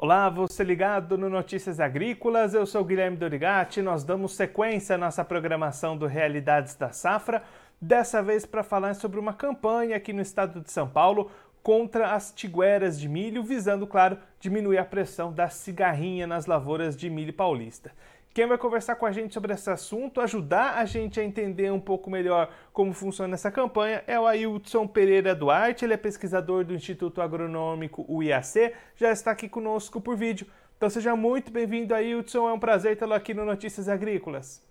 Olá, 0.00 0.28
você 0.28 0.62
ligado 0.62 1.18
no 1.18 1.28
Notícias 1.28 1.80
Agrícolas, 1.80 2.54
eu 2.54 2.64
sou 2.64 2.84
Guilherme 2.84 3.16
Dorigati, 3.16 3.82
nós 3.82 4.04
damos 4.04 4.36
sequência 4.36 4.94
à 4.94 4.98
nossa 4.98 5.24
programação 5.24 5.96
do 5.96 6.06
Realidades 6.06 6.76
da 6.76 6.92
Safra, 6.92 7.42
dessa 7.82 8.22
vez 8.22 8.46
para 8.46 8.62
falar 8.62 8.94
sobre 8.94 9.18
uma 9.18 9.32
campanha 9.32 9.96
aqui 9.96 10.12
no 10.12 10.22
estado 10.22 10.60
de 10.60 10.70
São 10.70 10.88
Paulo 10.88 11.32
contra 11.64 12.12
as 12.12 12.30
tigueras 12.30 13.00
de 13.00 13.08
milho, 13.08 13.42
visando, 13.42 13.88
claro, 13.88 14.16
diminuir 14.38 14.78
a 14.78 14.84
pressão 14.84 15.32
da 15.32 15.48
cigarrinha 15.48 16.28
nas 16.28 16.46
lavouras 16.46 16.96
de 16.96 17.10
milho 17.10 17.32
paulista. 17.32 17.90
Quem 18.32 18.46
vai 18.46 18.56
conversar 18.56 18.94
com 18.94 19.06
a 19.06 19.10
gente 19.10 19.34
sobre 19.34 19.52
esse 19.52 19.68
assunto, 19.68 20.20
ajudar 20.20 20.76
a 20.76 20.84
gente 20.84 21.18
a 21.18 21.24
entender 21.24 21.72
um 21.72 21.80
pouco 21.80 22.08
melhor 22.08 22.52
como 22.72 22.92
funciona 22.92 23.34
essa 23.34 23.50
campanha, 23.50 24.04
é 24.06 24.18
o 24.18 24.26
Ailton 24.26 24.86
Pereira 24.86 25.34
Duarte. 25.34 25.84
Ele 25.84 25.94
é 25.94 25.96
pesquisador 25.96 26.64
do 26.64 26.74
Instituto 26.74 27.20
Agronômico 27.20 28.04
UIAC, 28.08 28.72
já 28.94 29.10
está 29.10 29.32
aqui 29.32 29.48
conosco 29.48 30.00
por 30.00 30.16
vídeo. 30.16 30.46
Então 30.76 30.88
seja 30.88 31.16
muito 31.16 31.50
bem-vindo, 31.50 31.94
Ailton. 31.94 32.48
É 32.48 32.52
um 32.52 32.60
prazer 32.60 32.96
tê-lo 32.96 33.14
aqui 33.14 33.34
no 33.34 33.44
Notícias 33.44 33.88
Agrícolas. 33.88 34.67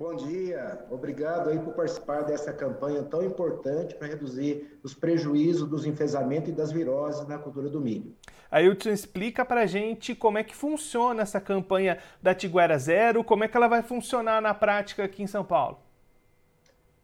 Bom 0.00 0.14
dia, 0.14 0.82
obrigado 0.88 1.50
aí 1.50 1.58
por 1.58 1.74
participar 1.74 2.22
dessa 2.22 2.54
campanha 2.54 3.02
tão 3.02 3.22
importante 3.22 3.94
para 3.94 4.08
reduzir 4.08 4.80
os 4.82 4.94
prejuízos 4.94 5.68
dos 5.68 5.84
enfesamentos 5.84 6.48
e 6.48 6.52
das 6.52 6.72
viroses 6.72 7.28
na 7.28 7.36
cultura 7.36 7.68
do 7.68 7.82
milho. 7.82 8.16
Ailton, 8.50 8.88
explica 8.88 9.44
para 9.44 9.60
a 9.60 9.66
gente 9.66 10.14
como 10.14 10.38
é 10.38 10.42
que 10.42 10.56
funciona 10.56 11.20
essa 11.20 11.38
campanha 11.38 11.98
da 12.22 12.34
Tiguera 12.34 12.78
Zero, 12.78 13.22
como 13.22 13.44
é 13.44 13.48
que 13.48 13.54
ela 13.54 13.68
vai 13.68 13.82
funcionar 13.82 14.40
na 14.40 14.54
prática 14.54 15.04
aqui 15.04 15.22
em 15.22 15.26
São 15.26 15.44
Paulo. 15.44 15.76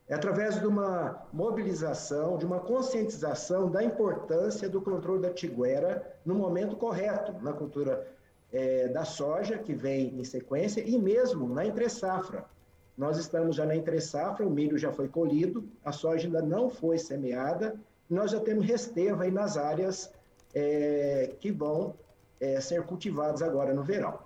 É 0.09 0.15
através 0.15 0.59
de 0.59 0.67
uma 0.67 1.23
mobilização, 1.31 2.39
de 2.39 2.47
uma 2.47 2.61
conscientização 2.61 3.71
da 3.71 3.85
importância 3.85 4.71
do 4.71 4.81
controle 4.81 5.21
da 5.21 5.35
tiguera 5.35 6.03
no 6.25 6.35
momento 6.35 6.77
correto 6.77 7.35
na 7.43 7.53
cultura 7.53 8.11
é, 8.51 8.89
da 8.89 9.05
soja, 9.05 9.59
que 9.59 9.75
vem 9.75 10.19
em 10.19 10.25
sequência, 10.25 10.81
e 10.81 10.97
mesmo 10.97 11.47
na 11.47 11.67
entre-safra 11.67 12.56
nós 12.97 13.19
estamos 13.19 13.57
já 13.57 13.67
na 13.67 13.77
entre-safra, 13.77 14.47
o 14.47 14.51
milho 14.51 14.79
já 14.79 14.93
foi 14.93 15.09
colhido, 15.09 15.69
a 15.85 15.93
soja 15.93 16.27
ainda 16.27 16.41
não 16.41 16.71
foi 16.71 16.99
semeada, 16.99 17.79
nós 18.09 18.31
já 18.31 18.41
temos 18.41 18.65
restevo 18.65 19.23
aí 19.23 19.31
nas 19.31 19.57
áreas 19.57 20.13
é, 20.55 21.35
que 21.41 21.51
vão 21.51 21.95
é, 22.41 22.61
ser 22.61 22.83
cultivadas 22.85 23.43
agora 23.43 23.75
no 23.75 23.83
verão. 23.83 24.19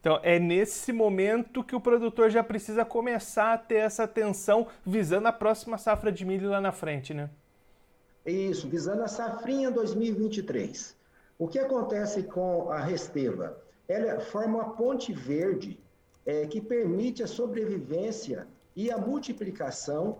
Então, 0.00 0.20
é 0.22 0.38
nesse 0.38 0.92
momento 0.92 1.64
que 1.64 1.74
o 1.74 1.80
produtor 1.80 2.30
já 2.30 2.44
precisa 2.44 2.84
começar 2.84 3.52
a 3.52 3.58
ter 3.58 3.76
essa 3.76 4.04
atenção 4.04 4.68
visando 4.86 5.26
a 5.26 5.32
próxima 5.32 5.76
safra 5.76 6.12
de 6.12 6.24
milho 6.24 6.50
lá 6.50 6.60
na 6.60 6.70
frente, 6.70 7.12
né? 7.12 7.28
Isso, 8.24 8.68
visando 8.68 9.02
a 9.02 9.08
safrinha 9.08 9.70
2023. 9.70 10.96
O 11.38 11.48
que 11.48 11.58
acontece 11.58 12.22
com 12.22 12.70
a 12.70 12.78
Resteva? 12.78 13.58
Ela 13.88 14.20
forma 14.20 14.58
uma 14.58 14.70
ponte 14.76 15.12
verde 15.12 15.80
é, 16.28 16.46
que 16.46 16.60
permite 16.60 17.22
a 17.22 17.26
sobrevivência 17.26 18.46
e 18.76 18.90
a 18.90 18.98
multiplicação 18.98 20.18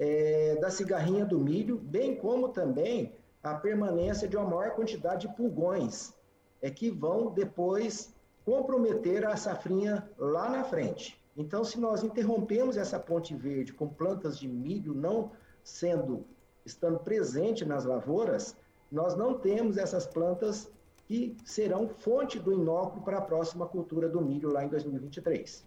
é, 0.00 0.56
da 0.56 0.68
cigarrinha 0.68 1.24
do 1.24 1.38
milho, 1.38 1.78
bem 1.78 2.16
como 2.16 2.48
também 2.48 3.12
a 3.40 3.54
permanência 3.54 4.26
de 4.26 4.36
uma 4.36 4.50
maior 4.50 4.74
quantidade 4.74 5.28
de 5.28 5.36
pulgões, 5.36 6.12
é, 6.60 6.68
que 6.70 6.90
vão 6.90 7.30
depois 7.30 8.12
comprometer 8.44 9.24
a 9.24 9.36
safrinha 9.36 10.10
lá 10.18 10.50
na 10.50 10.64
frente. 10.64 11.16
Então, 11.36 11.62
se 11.62 11.78
nós 11.78 12.02
interrompemos 12.02 12.76
essa 12.76 12.98
ponte 12.98 13.32
verde 13.32 13.72
com 13.72 13.88
plantas 13.88 14.36
de 14.36 14.48
milho 14.48 14.92
não 14.92 15.30
sendo, 15.62 16.26
estando 16.66 16.98
presente 16.98 17.64
nas 17.64 17.84
lavouras, 17.84 18.56
nós 18.90 19.14
não 19.14 19.38
temos 19.38 19.76
essas 19.76 20.04
plantas 20.04 20.68
que 21.06 21.36
serão 21.44 21.88
fonte 21.88 22.38
do 22.38 22.52
inóculo 22.52 23.02
para 23.02 23.18
a 23.18 23.22
próxima 23.22 23.66
cultura 23.66 24.08
do 24.08 24.20
milho 24.20 24.50
lá 24.52 24.64
em 24.64 24.68
2023. 24.68 25.64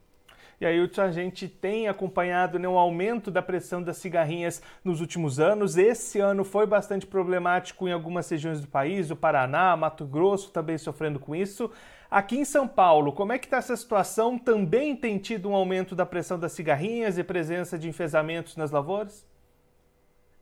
E 0.59 0.65
aí, 0.65 0.79
a 0.97 1.11
gente 1.11 1.47
tem 1.47 1.87
acompanhado 1.87 2.57
né, 2.57 2.67
um 2.67 2.79
aumento 2.79 3.29
da 3.29 3.43
pressão 3.43 3.81
das 3.81 3.97
cigarrinhas 3.97 4.59
nos 4.83 5.01
últimos 5.01 5.39
anos. 5.39 5.77
Esse 5.77 6.19
ano 6.19 6.43
foi 6.43 6.65
bastante 6.65 7.05
problemático 7.05 7.87
em 7.87 7.91
algumas 7.91 8.27
regiões 8.27 8.59
do 8.59 8.67
país, 8.67 9.11
o 9.11 9.15
Paraná, 9.15 9.77
Mato 9.77 10.03
Grosso 10.03 10.51
também 10.51 10.75
sofrendo 10.75 11.19
com 11.19 11.35
isso. 11.35 11.69
Aqui 12.09 12.37
em 12.37 12.45
São 12.45 12.67
Paulo, 12.67 13.13
como 13.13 13.33
é 13.33 13.37
que 13.37 13.45
está 13.45 13.57
essa 13.57 13.75
situação? 13.75 14.39
Também 14.39 14.95
tem 14.95 15.19
tido 15.19 15.47
um 15.47 15.53
aumento 15.53 15.95
da 15.95 16.07
pressão 16.07 16.39
das 16.39 16.53
cigarrinhas 16.53 17.19
e 17.19 17.23
presença 17.23 17.77
de 17.77 17.87
enfesamentos 17.87 18.55
nas 18.55 18.71
lavouras? 18.71 19.27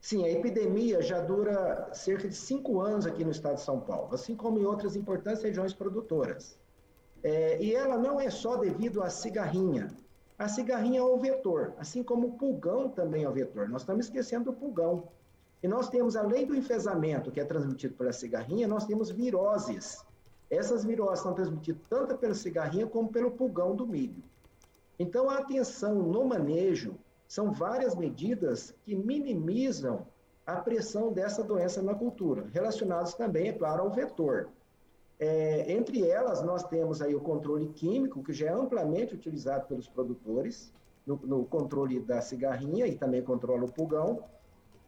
Sim, 0.06 0.24
a 0.24 0.30
epidemia 0.30 1.02
já 1.02 1.20
dura 1.20 1.90
cerca 1.92 2.30
de 2.30 2.36
cinco 2.36 2.80
anos 2.80 3.08
aqui 3.08 3.24
no 3.26 3.32
estado 3.32 3.56
de 3.56 3.62
São 3.62 3.80
Paulo, 3.80 4.14
assim 4.14 4.36
como 4.36 4.60
em 4.60 4.64
outras 4.64 4.96
importantes 4.96 5.42
regiões 5.42 5.74
produtoras. 5.74 6.60
É, 7.24 7.60
e 7.60 7.74
ela 7.74 7.98
não 7.98 8.22
é 8.22 8.30
só 8.30 8.56
devido 8.56 9.02
à 9.02 9.10
cigarrinha. 9.10 9.88
A 10.38 10.48
cigarrinha 10.48 11.00
é 11.00 11.04
o 11.04 11.18
vetor, 11.18 11.74
assim 11.80 12.04
como 12.04 12.28
o 12.28 12.32
pulgão 12.34 12.88
também 12.88 13.24
é 13.24 13.28
o 13.28 13.34
vetor. 13.34 13.68
Nós 13.68 13.82
estamos 13.82 14.06
esquecendo 14.06 14.52
do 14.52 14.54
pulgão. 14.54 15.08
E 15.64 15.68
nós 15.68 15.90
temos, 15.90 16.16
além 16.16 16.46
do 16.46 16.56
enfesamento 16.56 17.32
que 17.32 17.40
é 17.40 17.44
transmitido 17.44 17.96
pela 17.96 18.14
cigarrinha, 18.14 18.68
nós 18.68 18.86
temos 18.86 19.10
viroses. 19.10 20.06
Essas 20.52 20.86
viroses 20.86 21.24
são 21.24 21.34
transmitidas 21.34 21.82
tanto 21.90 22.16
pela 22.16 22.36
cigarrinha 22.36 22.86
como 22.86 23.10
pelo 23.10 23.32
pulgão 23.32 23.76
do 23.76 23.88
milho. 23.88 24.24
Então, 25.00 25.32
a 25.32 25.40
atenção 25.40 25.96
no 25.96 26.24
manejo 26.26 26.96
são 27.36 27.52
várias 27.52 27.94
medidas 27.96 28.74
que 28.86 28.96
minimizam 28.96 30.08
a 30.46 30.56
pressão 30.56 31.12
dessa 31.12 31.44
doença 31.44 31.82
na 31.82 31.94
cultura, 31.94 32.46
relacionadas 32.54 33.14
também, 33.14 33.50
é 33.50 33.52
claro, 33.52 33.84
ao 33.84 33.92
vetor. 33.92 34.48
É, 35.20 35.70
entre 35.70 36.08
elas, 36.08 36.42
nós 36.42 36.64
temos 36.64 37.02
aí 37.02 37.14
o 37.14 37.20
controle 37.20 37.68
químico, 37.68 38.24
que 38.24 38.32
já 38.32 38.46
é 38.48 38.54
amplamente 38.54 39.16
utilizado 39.16 39.68
pelos 39.68 39.86
produtores, 39.86 40.72
no, 41.06 41.20
no 41.26 41.44
controle 41.44 42.00
da 42.00 42.22
cigarrinha 42.22 42.88
e 42.88 42.96
também 42.96 43.22
controla 43.22 43.66
o 43.66 43.72
pulgão. 43.72 44.24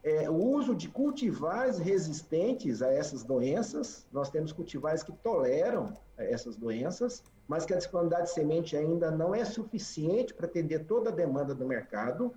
É, 0.02 0.30
o 0.30 0.34
uso 0.34 0.74
de 0.74 0.88
cultivares 0.88 1.76
resistentes 1.78 2.80
a 2.80 2.90
essas 2.90 3.22
doenças, 3.22 4.06
nós 4.10 4.30
temos 4.30 4.52
cultivares 4.52 5.02
que 5.02 5.12
toleram 5.12 5.92
essas 6.18 6.56
doenças, 6.56 7.22
mas 7.46 7.64
que 7.64 7.72
a 7.72 7.76
disponibilidade 7.76 8.28
de 8.28 8.34
semente 8.34 8.76
ainda 8.76 9.10
não 9.10 9.34
é 9.34 9.44
suficiente 9.44 10.34
para 10.34 10.46
atender 10.46 10.84
toda 10.84 11.10
a 11.10 11.14
demanda 11.14 11.54
do 11.54 11.66
mercado, 11.66 12.34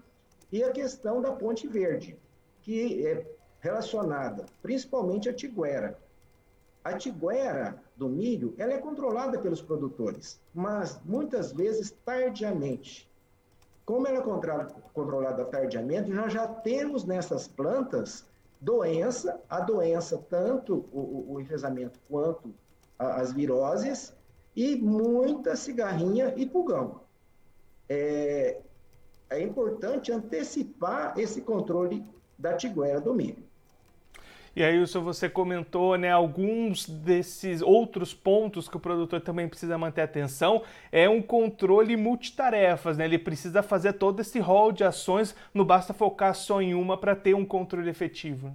e 0.51 0.63
a 0.63 0.71
questão 0.71 1.21
da 1.21 1.31
ponte 1.31 1.67
verde, 1.67 2.17
que 2.61 3.05
é 3.07 3.25
relacionada 3.59 4.45
principalmente 4.61 5.29
à 5.29 5.33
tiguera. 5.33 5.97
A 6.83 6.93
tiguera 6.93 7.81
do 7.95 8.09
milho, 8.09 8.55
ela 8.57 8.73
é 8.73 8.77
controlada 8.77 9.39
pelos 9.39 9.61
produtores, 9.61 10.41
mas 10.53 10.99
muitas 11.05 11.51
vezes 11.51 11.91
tardiamente. 12.03 13.09
Como 13.85 14.07
ela 14.07 14.19
é 14.19 14.67
controlada 14.93 15.45
tardiamente, 15.45 16.09
nós 16.09 16.33
já 16.33 16.47
temos 16.47 17.05
nessas 17.05 17.47
plantas 17.47 18.25
doença, 18.59 19.39
a 19.49 19.59
doença, 19.59 20.23
tanto 20.29 20.85
o, 20.91 21.33
o 21.33 21.41
enfesamento 21.41 21.99
quanto 22.07 22.53
as 23.01 23.33
viroses, 23.33 24.15
e 24.55 24.75
muita 24.75 25.55
cigarrinha 25.55 26.33
e 26.35 26.45
pulgão. 26.45 27.01
É, 27.89 28.61
é 29.29 29.41
importante 29.41 30.11
antecipar 30.11 31.17
esse 31.17 31.41
controle 31.41 32.05
da 32.37 32.53
tiguera 32.53 32.99
do 32.99 33.13
milho. 33.13 33.51
E 34.53 34.61
aí, 34.61 34.77
Wilson, 34.77 35.01
você 35.01 35.29
comentou 35.29 35.97
né, 35.97 36.11
alguns 36.11 36.85
desses 36.85 37.61
outros 37.61 38.13
pontos 38.13 38.67
que 38.67 38.75
o 38.75 38.81
produtor 38.81 39.21
também 39.21 39.47
precisa 39.47 39.77
manter 39.77 40.01
atenção. 40.01 40.63
É 40.91 41.07
um 41.07 41.21
controle 41.21 41.95
multitarefas, 41.95 42.97
né? 42.97 43.05
Ele 43.05 43.17
precisa 43.17 43.63
fazer 43.63 43.93
todo 43.93 44.19
esse 44.19 44.39
rol 44.39 44.73
de 44.73 44.83
ações, 44.83 45.33
não 45.53 45.63
basta 45.63 45.93
focar 45.93 46.35
só 46.35 46.61
em 46.61 46.73
uma 46.73 46.97
para 46.97 47.15
ter 47.15 47.33
um 47.33 47.45
controle 47.45 47.89
efetivo. 47.89 48.53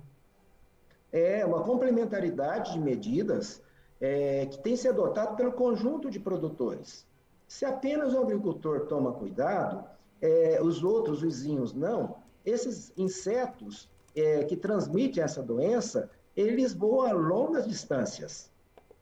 É 1.11 1.47
uma 1.47 1.63
complementaridade 1.63 2.75
de 2.75 2.79
medidas 2.79 3.63
é, 4.01 4.47
que 4.47 4.59
tem 4.59 4.77
se 4.77 4.89
adotado 4.89 5.37
pelo 5.37 5.53
conjunto 5.53 6.11
de 6.11 6.21
produtores. 6.21 7.07
Se 7.47 7.65
apenas 7.65 8.13
o 8.13 8.21
agricultor 8.21 8.87
toma 8.87 9.13
cuidado, 9.13 9.85
é, 10.21 10.61
os 10.63 10.83
outros 10.83 11.23
vizinhos 11.23 11.73
não, 11.73 12.17
esses 12.45 12.93
insetos 12.97 13.89
é, 14.15 14.45
que 14.45 14.57
transmitem 14.57 15.23
essa 15.23 15.43
doença, 15.43 16.11
eles 16.37 16.73
voam 16.73 17.03
a 17.03 17.13
longas 17.13 17.67
distâncias. 17.67 18.51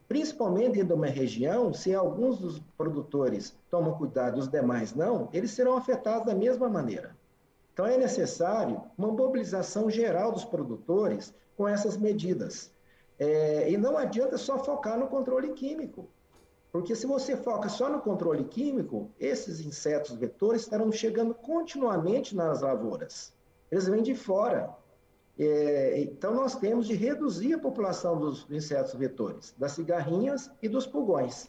Principalmente 0.06 0.74
dentro 0.74 0.88
de 0.88 0.92
uma 0.94 1.06
região, 1.06 1.72
se 1.72 1.94
alguns 1.94 2.38
dos 2.38 2.58
produtores 2.76 3.56
tomam 3.70 3.94
cuidado 3.94 4.36
e 4.36 4.40
os 4.40 4.48
demais 4.48 4.94
não, 4.94 5.28
eles 5.32 5.50
serão 5.50 5.76
afetados 5.76 6.26
da 6.26 6.34
mesma 6.34 6.68
maneira. 6.68 7.16
Então 7.72 7.86
é 7.86 7.96
necessário 7.96 8.80
uma 8.96 9.08
mobilização 9.08 9.90
geral 9.90 10.30
dos 10.30 10.44
produtores 10.44 11.34
com 11.56 11.66
essas 11.66 11.96
medidas. 11.96 12.70
É, 13.18 13.70
e 13.70 13.76
não 13.76 13.96
adianta 13.96 14.36
só 14.36 14.58
focar 14.58 14.98
no 14.98 15.06
controle 15.06 15.52
químico, 15.52 16.08
porque 16.72 16.96
se 16.96 17.06
você 17.06 17.36
foca 17.36 17.68
só 17.68 17.88
no 17.88 18.00
controle 18.00 18.44
químico, 18.44 19.08
esses 19.20 19.60
insetos 19.60 20.16
vetores 20.16 20.62
estarão 20.62 20.90
chegando 20.90 21.32
continuamente 21.32 22.34
nas 22.34 22.62
lavouras. 22.62 23.32
Eles 23.70 23.86
vêm 23.86 24.02
de 24.02 24.14
fora. 24.14 24.74
É, 25.38 26.00
então, 26.00 26.34
nós 26.34 26.56
temos 26.56 26.86
de 26.86 26.94
reduzir 26.94 27.54
a 27.54 27.58
população 27.58 28.18
dos 28.18 28.46
insetos 28.50 28.94
vetores, 28.94 29.54
das 29.56 29.72
cigarrinhas 29.72 30.50
e 30.60 30.68
dos 30.68 30.86
pulgões. 30.86 31.48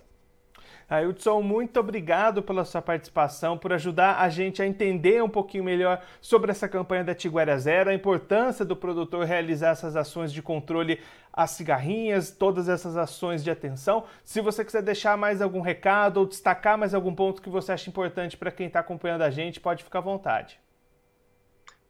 Ailton, 0.88 1.42
muito 1.42 1.80
obrigado 1.80 2.44
pela 2.44 2.64
sua 2.64 2.82
participação, 2.82 3.58
por 3.58 3.74
ajudar 3.74 4.20
a 4.20 4.30
gente 4.30 4.62
a 4.62 4.68
entender 4.68 5.24
um 5.24 5.30
pouquinho 5.30 5.64
melhor 5.64 6.00
sobre 6.22 6.52
essa 6.52 6.70
campanha 6.70 7.04
da 7.04 7.16
Tiguera 7.16 7.58
Zero, 7.58 7.90
a 7.90 7.94
importância 7.94 8.64
do 8.64 8.76
produtor 8.76 9.26
realizar 9.26 9.70
essas 9.70 9.96
ações 9.96 10.32
de 10.32 10.44
controle 10.44 11.00
às 11.34 11.52
cigarrinhas, 11.52 12.30
todas 12.30 12.70
essas 12.70 12.96
ações 12.98 13.44
de 13.44 13.50
atenção. 13.50 14.04
Se 14.24 14.42
você 14.42 14.64
quiser 14.64 14.84
deixar 14.84 15.18
mais 15.18 15.42
algum 15.42 15.60
recado 15.60 16.18
ou 16.18 16.26
destacar 16.28 16.78
mais 16.78 16.94
algum 16.94 17.16
ponto 17.16 17.42
que 17.42 17.50
você 17.50 17.72
acha 17.72 17.90
importante 17.90 18.38
para 18.38 18.52
quem 18.52 18.68
está 18.68 18.80
acompanhando 18.80 19.24
a 19.24 19.32
gente, 19.32 19.60
pode 19.60 19.84
ficar 19.84 20.00
à 20.00 20.04
vontade. 20.04 20.60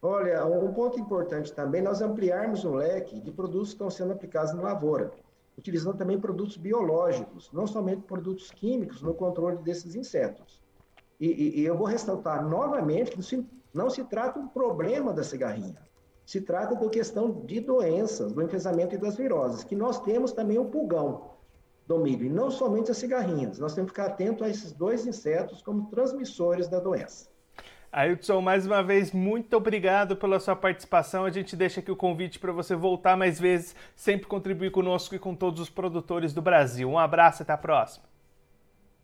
Olha, 0.01 0.45
um 0.45 0.71
ponto 0.71 0.99
importante 0.99 1.51
também, 1.51 1.81
nós 1.81 2.01
ampliarmos 2.01 2.63
o 2.63 2.75
leque 2.75 3.19
de 3.19 3.31
produtos 3.31 3.69
que 3.69 3.75
estão 3.75 3.89
sendo 3.89 4.13
aplicados 4.13 4.53
na 4.53 4.61
lavoura 4.61 5.11
utilizando 5.57 5.97
também 5.97 6.19
produtos 6.19 6.57
biológicos, 6.57 7.49
não 7.51 7.65
somente 7.65 8.01
produtos 8.03 8.51
químicos 8.51 9.01
no 9.01 9.13
controle 9.13 9.57
desses 9.57 9.95
insetos. 9.95 10.61
E, 11.19 11.27
e, 11.27 11.61
e 11.61 11.65
eu 11.65 11.77
vou 11.77 11.87
ressaltar 11.87 12.47
novamente 12.47 13.11
que 13.11 13.23
se, 13.23 13.45
não 13.73 13.89
se 13.89 14.03
trata 14.03 14.39
um 14.39 14.47
problema 14.47 15.13
da 15.13 15.23
cigarrinha, 15.23 15.77
se 16.25 16.41
trata 16.41 16.75
de 16.75 16.89
questão 16.89 17.45
de 17.45 17.59
doenças, 17.59 18.33
do 18.33 18.41
enfesamento 18.41 18.95
e 18.95 18.97
das 18.97 19.15
viroses, 19.15 19.63
que 19.63 19.75
nós 19.75 20.01
temos 20.01 20.31
também 20.33 20.57
o 20.57 20.65
pulgão 20.65 21.35
do 21.87 21.99
milho, 21.99 22.25
e 22.25 22.29
não 22.29 22.49
somente 22.49 22.89
as 22.89 22.97
cigarrinhas. 22.97 23.59
Nós 23.59 23.75
temos 23.75 23.91
que 23.91 23.97
ficar 24.01 24.11
atento 24.11 24.43
a 24.43 24.49
esses 24.49 24.71
dois 24.71 25.05
insetos 25.05 25.61
como 25.61 25.89
transmissores 25.89 26.67
da 26.67 26.79
doença. 26.79 27.29
Ailton, 27.97 28.41
mais 28.41 28.67
uma 28.67 28.83
vez, 28.83 29.13
muito 29.13 29.55
obrigado 29.55 30.17
pela 30.17 30.37
sua 30.37 30.53
participação. 30.53 31.23
A 31.23 31.29
gente 31.29 31.55
deixa 31.55 31.79
aqui 31.79 31.89
o 31.89 31.95
convite 31.95 32.37
para 32.37 32.51
você 32.51 32.75
voltar 32.75 33.15
mais 33.15 33.39
vezes, 33.39 33.73
sempre 33.95 34.27
contribuir 34.27 34.69
conosco 34.69 35.15
e 35.15 35.19
com 35.19 35.33
todos 35.33 35.61
os 35.61 35.69
produtores 35.69 36.33
do 36.33 36.41
Brasil. 36.41 36.89
Um 36.89 36.99
abraço, 36.99 37.43
até 37.43 37.53
a 37.53 37.57
próxima. 37.57 38.03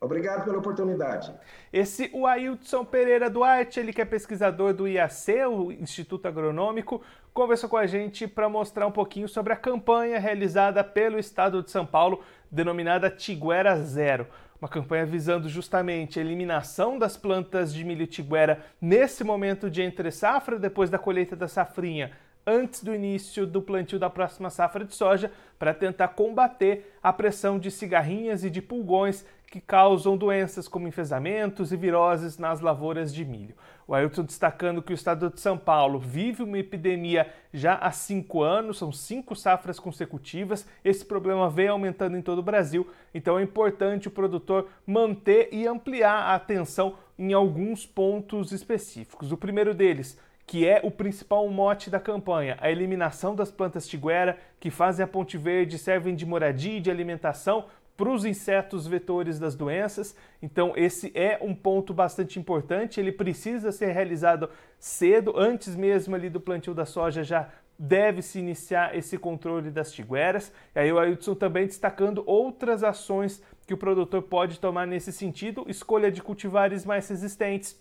Obrigado 0.01 0.43
pela 0.43 0.57
oportunidade. 0.57 1.33
Esse 1.71 2.09
o 2.11 2.27
Ailton 2.27 2.83
Pereira 2.83 3.29
Duarte, 3.29 3.79
ele 3.79 3.93
que 3.93 4.01
é 4.01 4.05
pesquisador 4.05 4.73
do 4.73 4.85
IAC, 4.85 5.45
o 5.45 5.71
Instituto 5.71 6.27
Agronômico, 6.27 7.01
conversou 7.33 7.69
com 7.69 7.77
a 7.77 7.87
gente 7.87 8.27
para 8.27 8.49
mostrar 8.49 8.85
um 8.87 8.91
pouquinho 8.91 9.29
sobre 9.29 9.53
a 9.53 9.55
campanha 9.55 10.19
realizada 10.19 10.83
pelo 10.83 11.17
Estado 11.17 11.63
de 11.63 11.71
São 11.71 11.85
Paulo, 11.85 12.21
denominada 12.51 13.09
Tiguera 13.09 13.73
Zero 13.77 14.27
uma 14.61 14.69
campanha 14.69 15.07
visando 15.07 15.49
justamente 15.49 16.19
a 16.19 16.21
eliminação 16.21 16.99
das 16.99 17.17
plantas 17.17 17.73
de 17.73 17.83
milho 17.83 18.05
tiguera 18.05 18.63
nesse 18.79 19.23
momento 19.23 19.71
de 19.71 19.81
entre 19.81 20.11
safra, 20.11 20.59
depois 20.59 20.87
da 20.87 20.99
colheita 20.99 21.35
da 21.35 21.47
safrinha, 21.47 22.11
antes 22.45 22.83
do 22.83 22.93
início 22.93 23.47
do 23.47 23.59
plantio 23.59 23.97
da 23.97 24.07
próxima 24.07 24.51
safra 24.51 24.85
de 24.85 24.93
soja, 24.93 25.31
para 25.57 25.73
tentar 25.73 26.09
combater 26.09 26.95
a 27.01 27.11
pressão 27.11 27.57
de 27.57 27.71
cigarrinhas 27.71 28.43
e 28.43 28.51
de 28.51 28.61
pulgões 28.61 29.25
que 29.51 29.59
causam 29.59 30.15
doenças 30.15 30.65
como 30.65 30.87
enfesamentos 30.87 31.73
e 31.73 31.75
viroses 31.75 32.37
nas 32.37 32.61
lavouras 32.61 33.13
de 33.13 33.25
milho. 33.25 33.53
O 33.85 33.93
Ailton 33.93 34.23
destacando 34.23 34.81
que 34.81 34.93
o 34.93 34.95
estado 34.95 35.29
de 35.29 35.41
São 35.41 35.57
Paulo 35.57 35.99
vive 35.99 36.41
uma 36.41 36.57
epidemia 36.57 37.29
já 37.53 37.75
há 37.75 37.91
cinco 37.91 38.41
anos, 38.41 38.77
são 38.77 38.93
cinco 38.93 39.35
safras 39.35 39.77
consecutivas. 39.77 40.65
Esse 40.85 41.03
problema 41.03 41.49
vem 41.49 41.67
aumentando 41.67 42.15
em 42.15 42.21
todo 42.21 42.39
o 42.39 42.43
Brasil, 42.43 42.89
então 43.13 43.37
é 43.37 43.43
importante 43.43 44.07
o 44.07 44.11
produtor 44.11 44.69
manter 44.87 45.49
e 45.51 45.67
ampliar 45.67 46.29
a 46.29 46.35
atenção 46.35 46.95
em 47.19 47.33
alguns 47.33 47.85
pontos 47.85 48.53
específicos. 48.53 49.33
O 49.33 49.37
primeiro 49.37 49.73
deles, 49.73 50.17
que 50.47 50.65
é 50.65 50.79
o 50.81 50.89
principal 50.89 51.45
mote 51.49 51.89
da 51.89 51.99
campanha, 51.99 52.57
a 52.61 52.71
eliminação 52.71 53.35
das 53.35 53.51
plantas 53.51 53.85
tiguera 53.85 54.37
que 54.61 54.71
fazem 54.71 55.03
a 55.03 55.07
Ponte 55.07 55.37
Verde, 55.37 55.77
servem 55.77 56.15
de 56.15 56.25
moradia 56.25 56.77
e 56.77 56.81
de 56.81 56.89
alimentação 56.89 57.65
para 58.01 58.09
os 58.09 58.25
insetos 58.25 58.87
vetores 58.87 59.37
das 59.37 59.53
doenças. 59.53 60.15
Então, 60.41 60.73
esse 60.75 61.11
é 61.13 61.37
um 61.39 61.53
ponto 61.53 61.93
bastante 61.93 62.39
importante. 62.39 62.99
Ele 62.99 63.11
precisa 63.11 63.71
ser 63.71 63.91
realizado 63.91 64.49
cedo, 64.79 65.37
antes 65.37 65.75
mesmo 65.75 66.15
ali 66.15 66.27
do 66.27 66.41
plantio 66.41 66.73
da 66.73 66.83
soja 66.83 67.23
já 67.23 67.49
deve 67.77 68.23
se 68.23 68.39
iniciar 68.39 68.97
esse 68.97 69.19
controle 69.19 69.69
das 69.69 69.91
tigueras. 69.91 70.51
E 70.73 70.79
aí 70.79 70.91
o 70.91 70.97
Ailton 70.97 71.35
também 71.35 71.67
destacando 71.67 72.23
outras 72.25 72.83
ações 72.83 73.39
que 73.67 73.73
o 73.75 73.77
produtor 73.77 74.23
pode 74.23 74.59
tomar 74.59 74.87
nesse 74.87 75.11
sentido, 75.11 75.63
escolha 75.67 76.11
de 76.11 76.23
cultivares 76.23 76.83
mais 76.83 77.07
resistentes, 77.07 77.79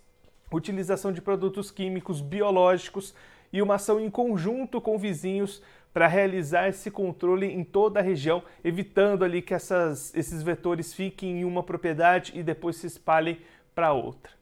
utilização 0.53 1.13
de 1.13 1.23
produtos 1.23 1.71
químicos 1.71 2.21
biológicos 2.21 3.15
e 3.51 3.63
uma 3.63 3.77
ação 3.77 3.99
em 3.99 4.11
conjunto 4.11 4.83
com 4.83 4.99
vizinhos 4.99 5.63
para 5.93 6.07
realizar 6.07 6.69
esse 6.69 6.91
controle 6.91 7.47
em 7.47 7.65
toda 7.65 8.01
a 8.01 8.03
região, 8.03 8.43
evitando 8.63 9.25
ali 9.25 9.43
que 9.43 9.55
essas, 9.55 10.15
esses 10.15 10.43
vetores 10.43 10.95
fiquem 10.95 11.41
em 11.41 11.45
uma 11.45 11.63
propriedade 11.63 12.33
e 12.35 12.43
depois 12.43 12.77
se 12.77 12.87
espalhem 12.87 13.39
para 13.75 13.93
outra. 13.93 14.33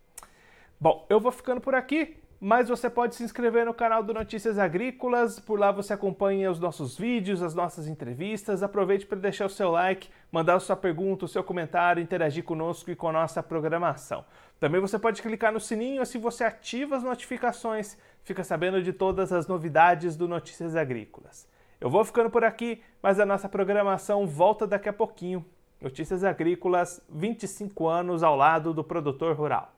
Bom, 0.80 1.06
eu 1.08 1.18
vou 1.18 1.32
ficando 1.32 1.60
por 1.60 1.74
aqui, 1.74 2.16
mas 2.40 2.68
você 2.68 2.88
pode 2.88 3.16
se 3.16 3.24
inscrever 3.24 3.66
no 3.66 3.74
canal 3.74 4.00
do 4.00 4.14
Notícias 4.14 4.58
Agrícolas, 4.58 5.40
por 5.40 5.58
lá 5.58 5.72
você 5.72 5.92
acompanha 5.92 6.50
os 6.50 6.60
nossos 6.60 6.96
vídeos, 6.96 7.42
as 7.42 7.52
nossas 7.52 7.88
entrevistas. 7.88 8.62
Aproveite 8.62 9.06
para 9.06 9.18
deixar 9.18 9.46
o 9.46 9.50
seu 9.50 9.72
like, 9.72 10.08
mandar 10.30 10.60
sua 10.60 10.76
pergunta, 10.76 11.24
o 11.24 11.28
seu 11.28 11.42
comentário, 11.42 12.00
interagir 12.00 12.44
conosco 12.44 12.90
e 12.92 12.96
com 12.96 13.08
a 13.08 13.12
nossa 13.12 13.42
programação. 13.42 14.24
Também 14.60 14.80
você 14.80 14.98
pode 14.98 15.20
clicar 15.20 15.52
no 15.52 15.58
sininho, 15.58 16.00
assim 16.00 16.20
você 16.20 16.44
ativa 16.44 16.96
as 16.96 17.02
notificações, 17.02 17.98
fica 18.22 18.44
sabendo 18.44 18.80
de 18.82 18.92
todas 18.92 19.32
as 19.32 19.48
novidades 19.48 20.16
do 20.16 20.28
Notícias 20.28 20.76
Agrícolas. 20.76 21.48
Eu 21.80 21.90
vou 21.90 22.04
ficando 22.04 22.30
por 22.30 22.44
aqui, 22.44 22.80
mas 23.02 23.18
a 23.18 23.26
nossa 23.26 23.48
programação 23.48 24.26
volta 24.26 24.64
daqui 24.64 24.88
a 24.88 24.92
pouquinho. 24.92 25.44
Notícias 25.80 26.22
Agrícolas, 26.22 27.00
25 27.08 27.88
anos 27.88 28.22
ao 28.22 28.36
lado 28.36 28.72
do 28.72 28.84
produtor 28.84 29.36
rural. 29.36 29.77